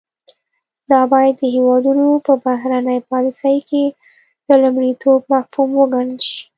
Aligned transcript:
دا 0.91 1.01
باید 1.13 1.33
د 1.39 1.43
هیوادونو 1.55 2.05
په 2.25 2.33
بهرنۍ 2.45 2.99
پالیسۍ 3.09 3.57
کې 3.69 3.83
د 4.47 4.49
لومړیتوب 4.63 5.19
مفهوم 5.33 5.69
وګڼل 5.79 6.19
شي 6.29 6.41